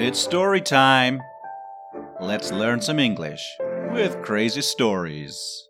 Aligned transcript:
It's 0.00 0.20
story 0.20 0.60
time. 0.60 1.20
Let's 2.20 2.52
learn 2.52 2.80
some 2.80 3.00
English 3.00 3.44
with 3.90 4.22
crazy 4.22 4.62
stories. 4.62 5.68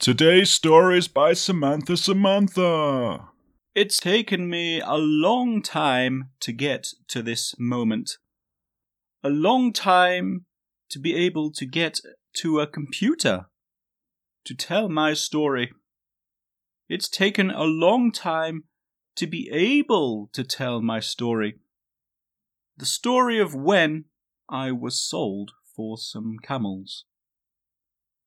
Today's 0.00 0.50
story 0.50 0.98
is 0.98 1.06
by 1.06 1.34
Samantha 1.34 1.96
Samantha. 1.96 3.28
It's 3.76 4.00
taken 4.00 4.50
me 4.50 4.80
a 4.80 4.96
long 4.96 5.62
time 5.62 6.30
to 6.40 6.50
get 6.50 6.88
to 7.10 7.22
this 7.22 7.54
moment. 7.60 8.18
A 9.22 9.30
long 9.30 9.72
time 9.72 10.46
to 10.88 10.98
be 10.98 11.14
able 11.14 11.52
to 11.52 11.66
get 11.66 12.00
to 12.38 12.58
a 12.58 12.66
computer 12.66 13.46
to 14.44 14.52
tell 14.52 14.88
my 14.88 15.14
story. 15.14 15.70
It's 16.88 17.08
taken 17.08 17.52
a 17.52 17.62
long 17.62 18.10
time 18.10 18.64
to 19.14 19.28
be 19.28 19.48
able 19.52 20.28
to 20.32 20.42
tell 20.42 20.82
my 20.82 20.98
story. 20.98 21.60
The 22.80 22.86
story 22.86 23.38
of 23.38 23.54
when 23.54 24.06
I 24.48 24.72
was 24.72 24.98
sold 24.98 25.50
for 25.76 25.98
some 25.98 26.38
camels. 26.42 27.04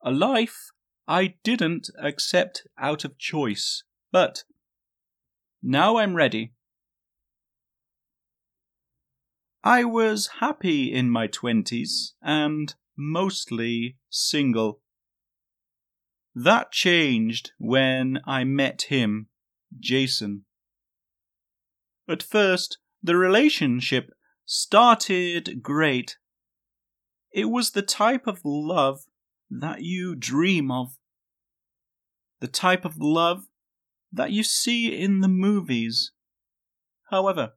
A 0.03 0.11
life 0.11 0.69
I 1.07 1.37
didn't 1.43 1.89
accept 1.99 2.67
out 2.77 3.03
of 3.03 3.17
choice, 3.17 3.83
but 4.11 4.43
now 5.63 5.97
I'm 5.97 6.13
ready. 6.13 6.53
I 9.63 9.85
was 9.85 10.37
happy 10.39 10.93
in 10.93 11.09
my 11.09 11.25
twenties 11.25 12.13
and 12.21 12.75
mostly 12.95 13.97
single. 14.11 14.81
That 16.35 16.71
changed 16.71 17.53
when 17.57 18.19
I 18.27 18.43
met 18.43 18.83
him, 18.83 19.29
Jason. 19.79 20.45
At 22.07 22.21
first, 22.21 22.77
the 23.01 23.15
relationship 23.15 24.11
started 24.45 25.61
great. 25.61 26.17
It 27.31 27.45
was 27.45 27.71
the 27.71 27.81
type 27.81 28.27
of 28.27 28.41
love 28.43 29.01
that 29.49 29.81
you 29.81 30.15
dream 30.15 30.71
of. 30.71 30.97
The 32.39 32.47
type 32.47 32.85
of 32.85 32.97
love 32.97 33.47
that 34.11 34.31
you 34.31 34.43
see 34.43 34.95
in 34.95 35.21
the 35.21 35.27
movies. 35.27 36.11
However, 37.09 37.53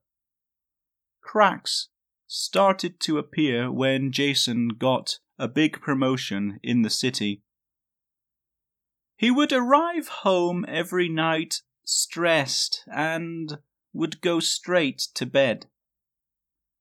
cracks 1.20 1.88
started 2.26 3.00
to 3.00 3.18
appear 3.18 3.70
when 3.70 4.12
Jason 4.12 4.68
got 4.68 5.18
a 5.38 5.48
big 5.48 5.80
promotion 5.80 6.58
in 6.62 6.82
the 6.82 6.90
city. 6.90 7.42
He 9.16 9.30
would 9.30 9.52
arrive 9.52 10.08
home 10.08 10.64
every 10.68 11.08
night 11.08 11.62
stressed 11.84 12.84
and 12.92 13.58
would 13.92 14.20
go 14.20 14.40
straight 14.40 14.98
to 15.14 15.26
bed. 15.26 15.66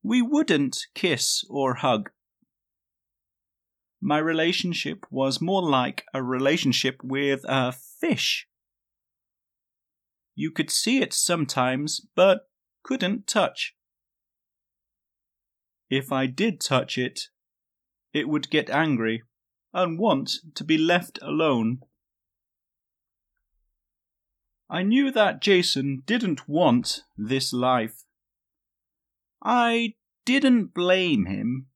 We 0.08 0.22
wouldn't 0.22 0.86
kiss 0.94 1.44
or 1.50 1.78
hug. 1.78 2.12
My 4.00 4.20
relationship 4.20 5.04
was 5.10 5.42
more 5.42 5.68
like 5.68 6.06
a 6.14 6.22
relationship 6.22 7.04
with 7.04 7.42
a 7.46 7.72
fish. 7.72 8.48
You 10.36 10.52
could 10.52 10.70
see 10.70 11.02
it 11.02 11.12
sometimes, 11.12 12.02
but 12.16 12.42
couldn't 12.84 13.26
touch. 13.26 13.74
If 15.90 16.12
I 16.12 16.28
did 16.28 16.62
touch 16.62 17.00
it, 17.00 17.22
it 18.14 18.30
would 18.30 18.52
get 18.52 18.70
angry 18.70 19.24
and 19.74 19.98
want 19.98 20.34
to 20.54 20.64
be 20.64 20.78
left 20.78 21.18
alone. 21.24 21.80
I 24.70 24.84
knew 24.84 25.10
that 25.10 25.42
Jason 25.42 26.04
didn't 26.06 26.48
want 26.48 27.02
this 27.18 27.52
life. 27.52 28.05
I 29.48 29.94
didn't 30.26 30.74
blame 30.74 31.28
him. 31.28 31.68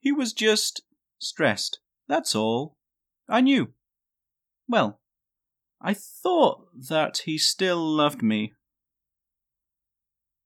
He 0.00 0.12
was 0.12 0.34
just 0.34 0.82
stressed, 1.18 1.80
that's 2.06 2.34
all. 2.34 2.76
I 3.26 3.40
knew. 3.40 3.72
Well, 4.68 5.00
I 5.80 5.94
thought 5.94 6.66
that 6.88 7.22
he 7.24 7.38
still 7.38 7.82
loved 7.82 8.22
me. 8.22 8.52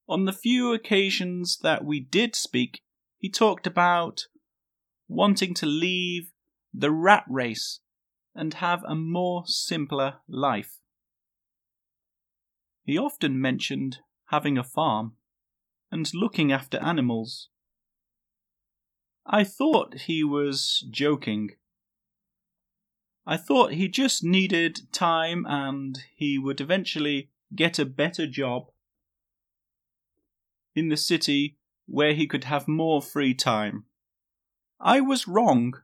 On 0.09 0.27
the 0.27 0.33
few 0.33 0.73
occasions 0.73 1.59
that 1.63 1.85
we 1.85 1.99
did 1.99 2.37
speak, 2.37 2.83
he 3.19 3.29
talked 3.29 3.67
about 3.67 4.29
wanting 5.09 5.55
to 5.55 5.67
leave 5.67 6.31
the 6.73 6.93
rat 6.93 7.25
race 7.29 7.81
and 8.33 8.55
have 8.55 8.85
a 8.85 8.95
more 8.95 9.43
simpler 9.47 10.19
life. 10.29 10.79
He 12.85 12.97
often 12.97 13.41
mentioned 13.41 13.99
having 14.27 14.57
a 14.57 14.63
farm 14.63 15.17
and 15.95 16.13
looking 16.13 16.51
after 16.51 16.77
animals. 16.83 17.51
I 19.25 19.45
thought 19.45 20.01
he 20.07 20.25
was 20.25 20.85
joking. 20.91 21.51
I 23.25 23.37
thought 23.37 23.75
he 23.75 23.87
just 23.87 24.25
needed 24.25 24.93
time 24.93 25.47
and 25.49 26.01
he 26.17 26.37
would 26.37 26.61
eventually 26.61 27.31
get 27.55 27.79
a 27.79 27.85
better 27.85 28.27
job 28.27 28.73
in 30.75 30.89
the 30.89 30.97
city 30.97 31.59
where 31.87 32.13
he 32.13 32.27
could 32.27 32.43
have 32.43 32.67
more 32.67 33.01
free 33.01 33.33
time. 33.33 33.85
I 34.81 35.01
was 35.01 35.29
wrong. 35.29 35.75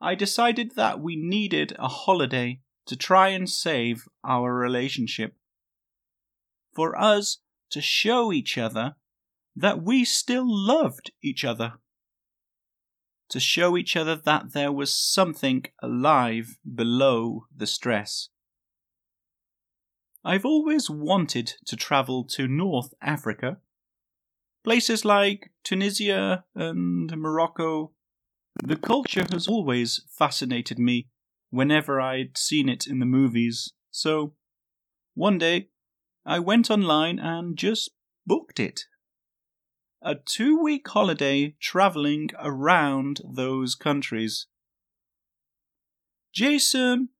I 0.00 0.14
decided 0.14 0.76
that 0.76 1.00
we 1.00 1.16
needed 1.16 1.74
a 1.76 1.88
holiday 1.88 2.60
to 2.86 2.94
try 2.94 3.30
and 3.30 3.50
save 3.50 4.06
our 4.22 4.54
relationship. 4.54 5.34
For 6.72 6.96
us 6.96 7.38
to 7.74 7.80
show 7.80 8.32
each 8.32 8.56
other 8.56 8.94
that 9.56 9.82
we 9.82 10.04
still 10.04 10.46
loved 10.46 11.10
each 11.20 11.44
other. 11.44 11.72
To 13.30 13.40
show 13.40 13.76
each 13.76 13.96
other 13.96 14.14
that 14.14 14.52
there 14.52 14.70
was 14.70 14.94
something 14.94 15.64
alive 15.82 16.56
below 16.64 17.46
the 17.54 17.66
stress. 17.66 18.28
I've 20.24 20.44
always 20.44 20.88
wanted 20.88 21.54
to 21.66 21.74
travel 21.74 22.22
to 22.36 22.46
North 22.46 22.94
Africa. 23.02 23.58
Places 24.62 25.04
like 25.04 25.50
Tunisia 25.64 26.44
and 26.54 27.10
Morocco. 27.16 27.90
The 28.62 28.76
culture 28.76 29.26
has 29.32 29.48
always 29.48 30.02
fascinated 30.08 30.78
me 30.78 31.08
whenever 31.50 32.00
I'd 32.00 32.38
seen 32.38 32.68
it 32.68 32.86
in 32.86 33.00
the 33.00 33.06
movies. 33.06 33.72
So, 33.90 34.34
one 35.14 35.38
day, 35.38 35.70
I 36.26 36.38
went 36.38 36.70
online 36.70 37.18
and 37.18 37.56
just 37.56 37.90
booked 38.26 38.58
it. 38.58 38.86
A 40.02 40.14
two 40.14 40.58
week 40.60 40.88
holiday 40.88 41.54
traveling 41.60 42.30
around 42.38 43.20
those 43.24 43.74
countries. 43.74 44.46
Jason 46.32 47.10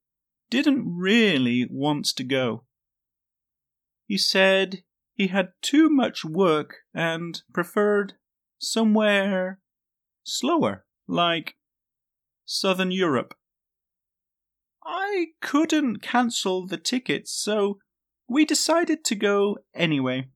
didn't 0.51 0.85
really 0.87 1.67
want 1.71 2.07
to 2.07 2.25
go. 2.25 2.65
He 4.07 4.19
said 4.19 4.83
he 5.15 5.29
had 5.29 5.53
too 5.63 5.89
much 5.89 6.25
work 6.25 6.77
and 6.93 7.43
preferred 7.53 8.15
somewhere 8.59 9.61
slower, 10.25 10.85
like 11.07 11.55
Southern 12.45 12.91
Europe. 12.91 13.35
I 14.85 15.29
couldn't 15.41 16.03
cancel 16.03 16.67
the 16.67 16.77
tickets, 16.77 17.33
so 17.33 17.79
we 18.29 18.45
decided 18.45 19.05
to 19.05 19.15
go 19.15 19.59
anyway. 19.75 20.29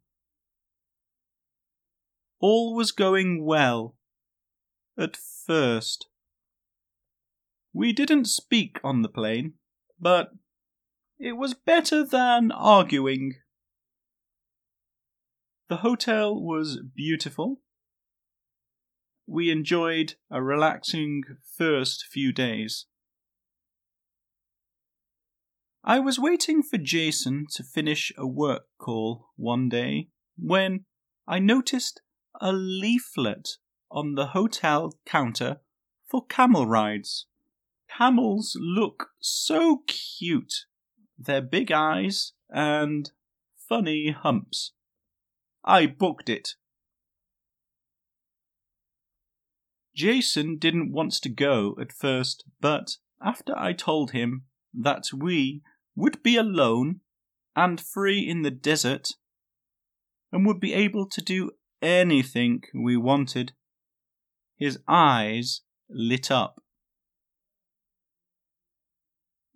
All 2.40 2.74
was 2.74 2.92
going 2.92 3.44
well. 3.44 3.96
At 4.98 5.16
first. 5.16 6.06
We 7.72 7.92
didn't 7.92 8.26
speak 8.26 8.78
on 8.82 9.02
the 9.02 9.08
plane, 9.08 9.54
but 10.00 10.30
it 11.18 11.32
was 11.32 11.54
better 11.54 12.04
than 12.04 12.50
arguing. 12.52 13.34
The 15.68 15.78
hotel 15.78 16.40
was 16.40 16.80
beautiful. 16.94 17.60
We 19.26 19.50
enjoyed 19.50 20.14
a 20.30 20.42
relaxing 20.42 21.22
first 21.56 22.06
few 22.10 22.32
days. 22.32 22.86
I 25.84 26.00
was 26.00 26.18
waiting 26.18 26.62
for 26.62 26.76
Jason 26.76 27.46
to 27.52 27.62
finish 27.62 28.12
a 28.16 28.26
work 28.26 28.64
call 28.78 29.28
one 29.36 29.68
day 29.68 30.08
when 30.36 30.84
I 31.26 31.38
noticed 31.38 32.02
a 32.40 32.52
leaflet 32.52 33.56
on 33.90 34.14
the 34.14 34.28
hotel 34.28 34.92
counter 35.06 35.60
for 36.06 36.26
camel 36.26 36.66
rides. 36.66 37.26
Camels 37.96 38.56
look 38.60 39.10
so 39.20 39.82
cute. 39.86 40.66
Their 41.18 41.42
big 41.42 41.72
eyes 41.72 42.32
and 42.50 43.10
funny 43.56 44.10
humps. 44.10 44.72
I 45.64 45.86
booked 45.86 46.28
it. 46.28 46.50
Jason 49.94 50.58
didn't 50.58 50.92
want 50.92 51.12
to 51.12 51.28
go 51.28 51.76
at 51.80 51.92
first, 51.92 52.44
but 52.60 52.96
after 53.20 53.52
I 53.58 53.72
told 53.72 54.12
him 54.12 54.44
that 54.74 55.04
we 55.14 55.62
would 55.94 56.22
be 56.22 56.36
alone 56.36 57.00
and 57.56 57.80
free 57.80 58.20
in 58.20 58.42
the 58.42 58.50
desert 58.50 59.14
and 60.30 60.46
would 60.46 60.60
be 60.60 60.72
able 60.72 61.08
to 61.08 61.20
do 61.20 61.50
anything 61.82 62.62
we 62.74 62.96
wanted. 62.96 63.52
His 64.56 64.78
eyes 64.86 65.62
lit 65.88 66.30
up. 66.30 66.62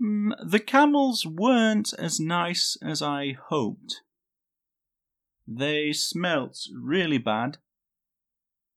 Mm, 0.02 0.32
the 0.44 0.58
camels 0.58 1.24
weren't 1.26 1.92
as 1.98 2.18
nice 2.18 2.76
as 2.82 3.02
I 3.02 3.36
hoped. 3.48 4.02
They 5.46 5.92
smelt 5.92 6.58
really 6.74 7.18
bad, 7.18 7.58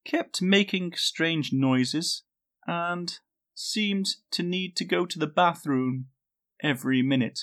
kept 0.04 0.42
making 0.42 0.94
strange 0.96 1.52
noises, 1.54 2.24
and 2.68 3.18
seemed 3.54 4.08
to 4.32 4.44
need 4.44 4.76
to 4.76 4.86
go 4.86 5.06
to 5.06 5.18
the 5.18 5.28
bathroom 5.28 6.08
every 6.66 7.04
minute. 7.04 7.42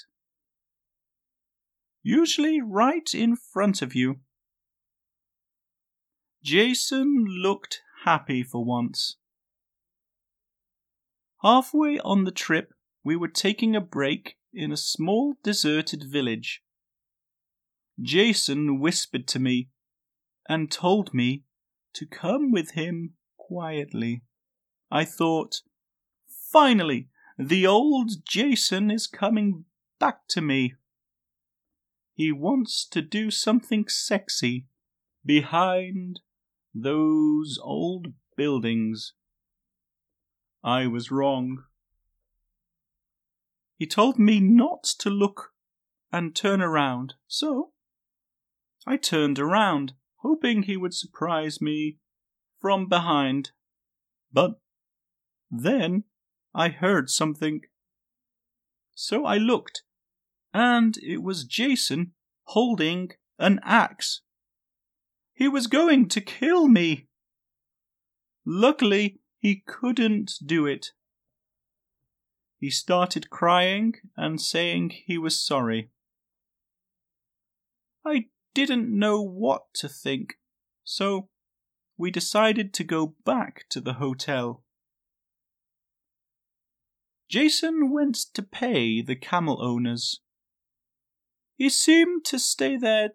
Usually 2.02 2.60
right 2.60 3.08
in 3.14 3.36
front 3.36 3.80
of 3.80 3.94
you. 3.94 4.16
Jason 6.42 7.24
looked 7.28 7.82
happy 8.04 8.42
for 8.42 8.64
once. 8.64 9.16
Halfway 11.42 12.00
on 12.00 12.24
the 12.24 12.32
trip, 12.32 12.74
we 13.04 13.14
were 13.14 13.28
taking 13.28 13.76
a 13.76 13.80
break 13.80 14.36
in 14.52 14.72
a 14.72 14.76
small 14.76 15.34
deserted 15.44 16.02
village. 16.02 16.62
Jason 18.00 18.80
whispered 18.80 19.28
to 19.28 19.38
me 19.38 19.68
and 20.48 20.68
told 20.68 21.14
me 21.14 21.44
to 21.94 22.06
come 22.06 22.50
with 22.50 22.72
him 22.72 23.14
quietly. 23.36 24.22
I 24.90 25.04
thought, 25.04 25.60
finally, 26.50 27.08
the 27.38 27.66
old 27.66 28.24
Jason 28.26 28.90
is 28.90 29.06
coming 29.06 29.64
back 29.98 30.26
to 30.28 30.40
me. 30.40 30.74
He 32.14 32.32
wants 32.32 32.86
to 32.88 33.02
do 33.02 33.30
something 33.30 33.88
sexy 33.88 34.66
behind 35.24 36.20
those 36.74 37.58
old 37.62 38.08
buildings. 38.36 39.14
I 40.62 40.86
was 40.86 41.10
wrong. 41.10 41.64
He 43.76 43.86
told 43.86 44.18
me 44.18 44.38
not 44.40 44.84
to 45.00 45.10
look 45.10 45.52
and 46.12 46.36
turn 46.36 46.60
around, 46.60 47.14
so 47.26 47.72
I 48.86 48.96
turned 48.96 49.38
around, 49.38 49.94
hoping 50.18 50.62
he 50.62 50.76
would 50.76 50.94
surprise 50.94 51.60
me 51.60 51.98
from 52.60 52.88
behind. 52.88 53.50
But 54.32 54.60
then 55.50 56.04
I 56.54 56.68
heard 56.68 57.08
something. 57.08 57.62
So 58.94 59.24
I 59.24 59.38
looked, 59.38 59.82
and 60.52 60.96
it 60.98 61.22
was 61.22 61.44
Jason 61.44 62.12
holding 62.44 63.12
an 63.38 63.60
axe. 63.64 64.20
He 65.32 65.48
was 65.48 65.66
going 65.66 66.08
to 66.08 66.20
kill 66.20 66.68
me. 66.68 67.08
Luckily, 68.44 69.20
he 69.38 69.62
couldn't 69.66 70.34
do 70.44 70.66
it. 70.66 70.92
He 72.58 72.70
started 72.70 73.30
crying 73.30 73.94
and 74.16 74.40
saying 74.40 74.90
he 75.06 75.18
was 75.18 75.44
sorry. 75.44 75.90
I 78.04 78.26
didn't 78.54 78.88
know 78.88 79.20
what 79.20 79.72
to 79.74 79.88
think, 79.88 80.34
so 80.84 81.28
we 81.96 82.10
decided 82.10 82.72
to 82.74 82.84
go 82.84 83.14
back 83.24 83.64
to 83.70 83.80
the 83.80 83.94
hotel. 83.94 84.62
Jason 87.32 87.90
went 87.90 88.14
to 88.34 88.42
pay 88.42 89.00
the 89.00 89.16
camel 89.16 89.64
owners. 89.64 90.20
He 91.56 91.70
seemed 91.70 92.26
to 92.26 92.38
stay 92.38 92.76
there 92.76 93.12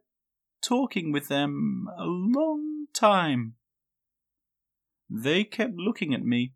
talking 0.60 1.12
with 1.12 1.28
them 1.28 1.86
a 1.96 2.06
long 2.06 2.88
time. 2.96 3.54
They 5.08 5.44
kept 5.44 5.76
looking 5.76 6.16
at 6.16 6.26
me. 6.26 6.54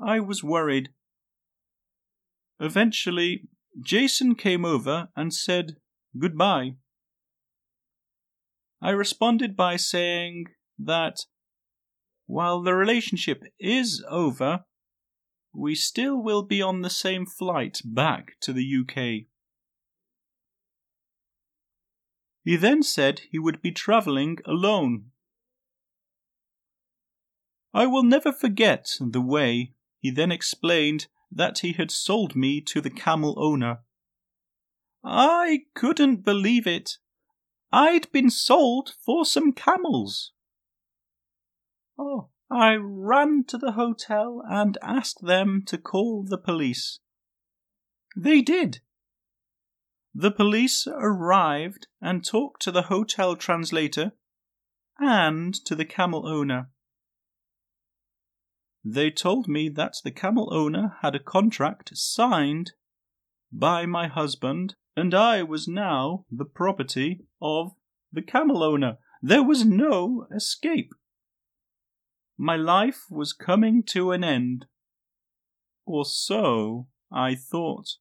I 0.00 0.20
was 0.20 0.42
worried. 0.42 0.88
Eventually, 2.58 3.42
Jason 3.78 4.36
came 4.36 4.64
over 4.64 5.08
and 5.14 5.34
said 5.34 5.76
goodbye. 6.18 6.76
I 8.80 8.88
responded 8.92 9.54
by 9.54 9.76
saying 9.76 10.46
that 10.78 11.26
while 12.24 12.62
the 12.62 12.72
relationship 12.72 13.42
is 13.58 14.02
over, 14.08 14.64
we 15.52 15.74
still 15.74 16.16
will 16.16 16.42
be 16.42 16.62
on 16.62 16.82
the 16.82 16.90
same 16.90 17.26
flight 17.26 17.80
back 17.84 18.36
to 18.40 18.52
the 18.52 18.64
UK. 18.80 19.26
He 22.42 22.56
then 22.56 22.82
said 22.82 23.20
he 23.30 23.38
would 23.38 23.60
be 23.60 23.72
travelling 23.72 24.38
alone. 24.44 25.10
I 27.72 27.86
will 27.86 28.02
never 28.02 28.32
forget 28.32 28.96
the 29.00 29.20
way 29.20 29.74
he 30.00 30.10
then 30.10 30.32
explained 30.32 31.06
that 31.30 31.60
he 31.60 31.72
had 31.72 31.90
sold 31.90 32.34
me 32.34 32.60
to 32.62 32.80
the 32.80 32.90
camel 32.90 33.34
owner. 33.36 33.80
I 35.04 35.64
couldn't 35.74 36.24
believe 36.24 36.66
it. 36.66 36.98
I'd 37.72 38.10
been 38.10 38.30
sold 38.30 38.94
for 39.04 39.24
some 39.24 39.52
camels. 39.52 40.32
Oh, 41.98 42.30
I 42.50 42.74
ran 42.74 43.44
to 43.44 43.58
the 43.58 43.72
hotel 43.72 44.42
and 44.48 44.76
asked 44.82 45.24
them 45.24 45.62
to 45.66 45.78
call 45.78 46.24
the 46.24 46.38
police. 46.38 46.98
They 48.16 48.42
did. 48.42 48.80
The 50.12 50.32
police 50.32 50.88
arrived 50.88 51.86
and 52.00 52.24
talked 52.24 52.62
to 52.62 52.72
the 52.72 52.82
hotel 52.82 53.36
translator 53.36 54.12
and 54.98 55.54
to 55.64 55.76
the 55.76 55.84
camel 55.84 56.26
owner. 56.26 56.70
They 58.84 59.10
told 59.10 59.46
me 59.46 59.68
that 59.68 59.96
the 60.02 60.10
camel 60.10 60.52
owner 60.52 60.96
had 61.02 61.14
a 61.14 61.20
contract 61.20 61.96
signed 61.96 62.72
by 63.52 63.86
my 63.86 64.08
husband, 64.08 64.74
and 64.96 65.14
I 65.14 65.42
was 65.42 65.68
now 65.68 66.24
the 66.30 66.44
property 66.44 67.26
of 67.40 67.72
the 68.12 68.22
camel 68.22 68.62
owner. 68.62 68.98
There 69.22 69.42
was 69.42 69.64
no 69.64 70.26
escape. 70.34 70.92
My 72.42 72.56
life 72.56 73.04
was 73.10 73.34
coming 73.34 73.82
to 73.88 74.12
an 74.12 74.24
end. 74.24 74.64
Or 75.84 76.06
so 76.06 76.88
I 77.12 77.34
thought. 77.34 77.96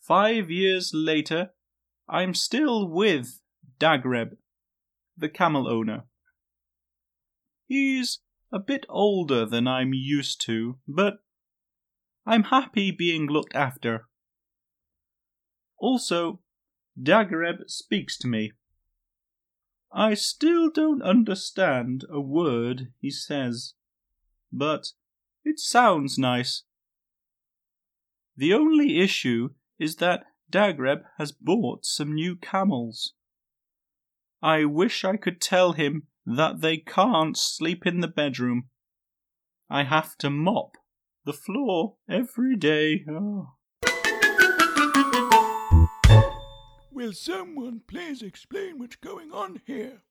Five 0.00 0.50
years 0.50 0.90
later, 0.92 1.50
I'm 2.08 2.34
still 2.34 2.88
with 2.88 3.40
Dagreb, 3.78 4.38
the 5.16 5.28
camel 5.28 5.68
owner. 5.68 6.02
He's 7.68 8.18
a 8.52 8.58
bit 8.58 8.86
older 8.88 9.46
than 9.46 9.68
I'm 9.68 9.94
used 9.94 10.44
to, 10.46 10.78
but 10.88 11.18
I'm 12.26 12.42
happy 12.42 12.90
being 12.90 13.28
looked 13.28 13.54
after. 13.54 14.08
Also, 15.78 16.40
Dagreb 17.00 17.70
speaks 17.70 18.18
to 18.18 18.26
me. 18.26 18.50
I 19.92 20.14
still 20.14 20.70
don't 20.70 21.02
understand 21.02 22.04
a 22.08 22.20
word 22.20 22.92
he 23.00 23.10
says, 23.10 23.74
but 24.52 24.92
it 25.44 25.58
sounds 25.58 26.16
nice. 26.16 26.62
The 28.36 28.54
only 28.54 29.00
issue 29.00 29.50
is 29.78 29.96
that 29.96 30.24
Dagreb 30.50 31.02
has 31.18 31.32
bought 31.32 31.84
some 31.84 32.14
new 32.14 32.36
camels. 32.36 33.14
I 34.42 34.64
wish 34.64 35.04
I 35.04 35.16
could 35.16 35.40
tell 35.40 35.72
him 35.72 36.06
that 36.24 36.60
they 36.60 36.78
can't 36.78 37.36
sleep 37.36 37.86
in 37.86 38.00
the 38.00 38.08
bedroom. 38.08 38.68
I 39.68 39.84
have 39.84 40.16
to 40.18 40.30
mop 40.30 40.76
the 41.24 41.32
floor 41.32 41.96
every 42.08 42.56
day. 42.56 43.04
Oh. 43.08 43.54
Will 47.00 47.14
someone 47.14 47.80
please 47.86 48.20
explain 48.20 48.78
what's 48.78 48.96
going 48.96 49.32
on 49.32 49.62
here? 49.64 50.02